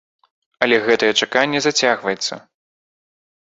Але 0.65 0.79
гэтае 0.87 1.09
чаканне 1.19 1.59
зацягваецца. 1.67 2.33